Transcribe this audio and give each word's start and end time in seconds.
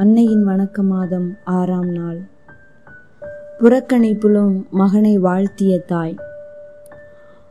அன்னையின் 0.00 0.48
வணக்க 0.48 0.82
மாதம் 0.82 1.36
ஆறாம் 1.44 1.88
நாள். 1.88 2.20
புறக்கணிப்பிலும் 3.58 4.68
மகனை 4.70 5.18
வாழ்த்திய 5.18 5.78
தாய். 5.86 6.16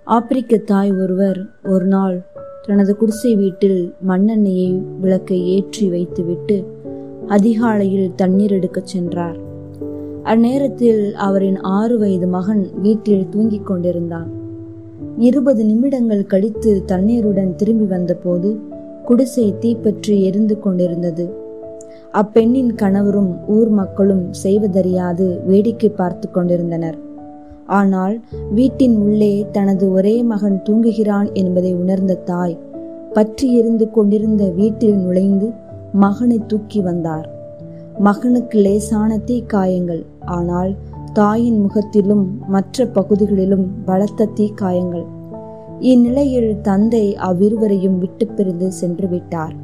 ஆப்பிரிக்க 0.04 0.58
தாய் 0.58 0.92
ஒருவர் 0.92 1.50
ஒரு 1.64 1.86
நாள் 1.86 2.22
தனது 2.68 2.98
குடிசை 2.98 3.36
வீட்டில் 3.36 3.94
மண்ணெண்ணெயை 4.08 4.84
விளக்கை 5.02 5.48
ஏற்றி 5.48 5.90
வைத்துவிட்டு 5.90 6.66
அதிகாலையில் 7.28 8.16
தண்ணீர் 8.16 8.52
எடுக்கச் 8.52 8.88
சென்றார். 8.88 9.38
அந்நேரத்தில் 10.24 11.12
அவரின் 11.12 11.60
ஆறு 11.60 11.98
வயது 11.98 12.28
மகன் 12.28 12.70
வீட்டில் 12.82 13.30
தூங்கிக் 13.30 13.66
கொண்டிருந்தான். 13.66 14.32
இருபது 15.18 15.66
நிமிடங்கள் 15.66 16.26
கழித்து 16.26 16.86
தண்ணீருடன் 16.86 17.56
திரும்பி 17.56 17.86
வந்தபோது 17.86 18.60
குடிசை 19.06 19.58
தீப்பற்றி 19.60 20.24
எரிந்து 20.24 20.60
கொண்டிருந்தது. 20.60 21.48
அப்பெண்ணின் 22.14 22.76
கணவரும் 22.76 23.32
ஊர் 23.48 23.70
மக்களும் 23.70 24.34
செய்வதறியாது 24.34 25.42
வேடிக்கை 25.46 25.90
பார்த்து 25.90 26.32
கொண்டிருந்தனர். 26.32 26.98
ஆனால் 27.66 28.16
வீட்டின் 28.52 28.96
உள்ளே 28.98 29.46
தனது 29.52 29.92
ஒரே 29.92 30.24
மகன் 30.24 30.62
தூங்குகிறான் 30.70 31.34
என்பதை 31.34 31.74
உணர்ந்த 31.74 32.14
தாய் 32.14 32.60
பற்றி 33.14 33.54
எரிந்து 33.54 33.92
கொண்டிருந்த 33.92 34.50
வீட்டில் 34.50 34.96
நுழைந்து 34.96 35.54
மகனை 35.92 36.40
தூக்கி 36.48 36.82
வந்தார். 36.82 37.28
மகனுக்கு 38.00 38.58
லேசான 38.58 39.18
தீ 39.18 39.44
காயங்கள் 39.46 40.06
ஆனால் 40.26 40.78
தாயின் 41.14 41.62
முகத்திலும் 41.62 42.26
மற்ற 42.48 42.86
பகுதிகளிலும் 42.86 43.72
பலத்த 43.86 44.26
தீ 44.26 44.48
காயங்கள் 44.54 45.06
இந்நிலையில் 45.80 46.62
தந்தை 46.62 47.18
அவ்விருவரையும் 47.18 47.98
விட்டு 47.98 48.28
பிரிந்து 48.28 48.72
சென்று 48.72 49.08
விட்டார். 49.08 49.56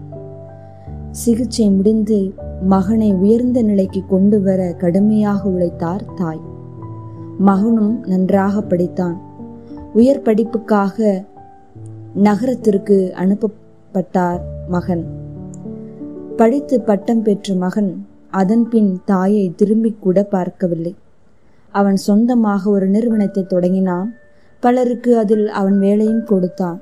சிகிச்சை 1.16 1.70
முடிந்து 1.70 2.34
மகனை 2.62 3.14
உயர்ந்த 3.14 3.62
நிலைக்கு 3.62 4.02
கொண்டு 4.08 4.42
வர 4.42 4.74
கடுமையாக 4.78 5.50
உழைத்தார் 5.50 6.04
தாய். 6.16 6.42
மகனும் 7.38 8.04
நன்றாக 8.08 8.64
படித்தான். 8.70 9.16
உயர் 9.94 10.22
படிப்புக்காக 10.22 11.26
நகரத்திற்கு 12.16 13.14
அனுப்பப்பட்டார் 13.16 14.42
மகன். 14.68 15.06
படித்து 16.36 16.82
பட்டம் 16.82 17.22
பெற்ற 17.22 17.56
மகன் 17.56 18.08
அதன்பின் 18.30 19.02
தாயை 19.06 19.54
திரும்பி 19.56 19.96
கூட 20.00 20.24
பார்க்கவில்லை. 20.24 20.96
அவன் 21.72 21.96
சொந்தமாக 21.96 22.70
ஒரு 22.70 22.88
நிறுவனத்தை 22.88 23.44
தொடங்கினான். 23.44 24.14
பலருக்கு 24.60 25.18
அதில் 25.18 25.48
அவன் 25.48 25.80
வேலையும் 25.80 26.24
கொடுத்தான். 26.24 26.80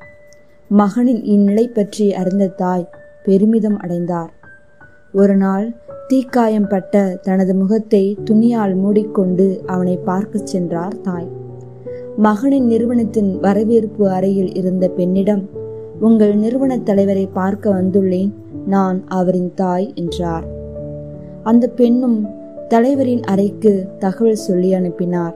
மகனின் 0.69 1.23
இந்நிலை 1.23 1.67
பற்றி 1.67 2.13
அறிந்த 2.13 2.47
தாய் 2.47 2.89
பெருமிதம் 3.23 3.77
அடைந்தார். 3.77 4.33
ஒரு 5.13 5.35
நாள் 5.35 5.75
தீக்காயம் 6.09 6.69
பட்ட 6.69 7.19
தனது 7.21 7.55
முகத்தை 7.55 8.17
துணியால் 8.23 8.75
மூடிக்கொண்டு 8.75 9.61
அவனை 9.65 9.97
பார்க்கச் 9.97 10.45
சென்றார் 10.45 11.01
தாய். 11.01 11.27
மகனின் 12.17 12.65
நிறுவனத்தின் 12.65 13.39
வரவேற்பு 13.39 14.09
அறையில் 14.09 14.55
இருந்த 14.55 14.87
பெண்ணிடம் 14.87 15.49
உங்கள் 15.99 16.35
நிறுவன 16.35 16.77
தலைவரை 16.77 17.25
பார்க்க 17.27 17.69
வந்துள்ளேன் 17.69 18.33
நான் 18.65 19.03
அவரின் 19.07 19.51
தாய் 19.55 19.93
என்றார். 19.95 20.45
அந்த 21.43 21.67
பெண்ணும் 21.67 22.29
தலைவரின் 22.67 23.23
அறைக்கு 23.23 23.87
தகவல் 23.99 24.35
சொல்லி 24.35 24.73
அனுப்பினார். 24.73 25.35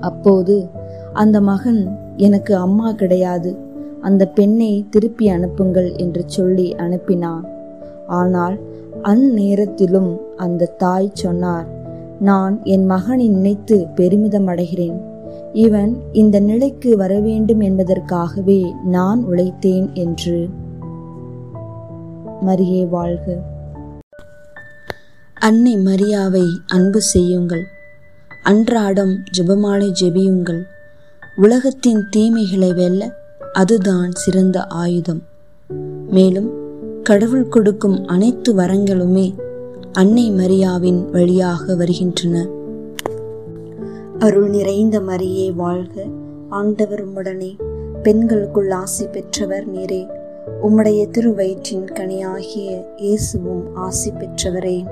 அப்போது 0.00 0.66
அந்த 1.12 1.40
மகன் 1.40 1.96
எனக்கு 2.16 2.56
அம்மா 2.56 2.92
கிடையாது 2.92 3.63
அந்த 4.04 4.22
பெண்ணை 4.26 4.72
திருப்பி 4.90 5.28
அனுப்புங்கள் 5.28 5.90
என்று 5.96 6.22
சொல்லி 6.26 6.66
அனுப்பினான். 6.72 7.44
ஆனால் 8.06 8.56
அந்நேரத்திலும் 9.02 10.10
அந்த 10.36 10.72
தாய் 10.78 11.10
சொன்னார் 11.12 11.68
நான் 12.20 12.54
என் 12.64 12.86
மகனை 12.86 13.28
நினைத்து 13.28 13.76
பெருமிதம் 13.94 14.46
அடைகிறேன் 14.46 14.98
இவன் 15.52 15.92
இந்த 16.12 16.36
நிலைக்கு 16.40 16.96
வர 16.96 17.12
வேண்டும் 17.20 17.60
என்பதற்காகவே 17.60 18.60
நான் 18.84 19.20
உழைத்தேன் 19.30 19.88
என்று. 19.92 20.48
மரியே 22.46 22.88
வாழ்க. 22.88 23.36
அன்னை 25.40 25.74
மரியாவை 25.76 26.46
அன்பு 26.66 27.00
செய்யுங்கள். 27.00 27.64
அன்றாடம் 28.42 29.14
ஜெபமாலை 29.38 29.90
ஜெபியுங்கள். 30.00 30.62
உலகத்தின் 31.36 32.02
தீமைகளை 32.16 32.74
வெல்ல 32.74 33.02
அதுதான் 33.54 34.10
சிறந்த 34.12 34.66
ஆயுதம். 34.66 35.22
மேலும் 36.10 36.50
கடவுள் 37.02 37.48
கொடுக்கும் 37.48 38.06
அனைத்து 38.06 38.54
வரங்களுமே 38.54 39.34
அன்னை 39.92 40.32
மரியாவின் 40.32 41.10
வழியாக 41.10 41.74
வருகின்றன. 41.74 42.46
அருள் 44.18 44.48
நிறைந்த 44.48 45.00
மரியே 45.00 45.54
வாழ்க. 45.54 46.04
ஆண்டவர் 46.48 47.08
உம்முடனே. 47.08 47.56
பெண்களுக்குள் 48.02 48.70
ஆசி 48.70 49.06
பெற்றவர் 49.06 49.72
நீரே. 49.74 50.06
உம்முடைய 50.62 51.10
திருவயிற்றின் 51.10 51.86
கனியாகிய 51.92 52.84
இயேசுவும் 52.96 53.74
ஆசி 53.74 54.10
பெற்றவரே. 54.10 54.84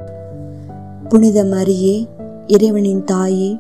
புனித 1.09 1.45
மரியே 1.45 2.07
இறைவனின் 2.47 3.05
தாயே 3.05 3.59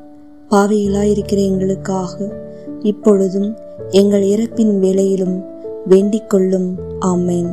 பாவையிலாயிருக்கிற 0.50 1.36
எங்களுக்காக 1.36 2.40
இப்பொழுதும் 2.80 3.56
எங்கள் 3.92 4.22
இறப்பின் 4.22 4.78
வேளையிலும் 4.78 5.44
வேண்டிக் 5.86 6.30
கொள்ளும். 6.30 6.78
ஆமேன். 7.00 7.50